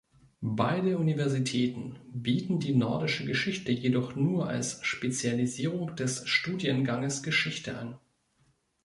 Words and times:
Beide 0.41 0.97
Universitäten 0.97 1.99
bieten 2.11 2.59
die 2.59 2.73
nordische 2.73 3.23
Geschichte 3.23 3.71
jedoch 3.71 4.15
nur 4.15 4.47
als 4.47 4.83
Spezialisierung 4.83 5.95
des 5.95 6.27
Studienganges 6.27 7.21
Geschichte 7.21 7.77
an. 7.77 7.99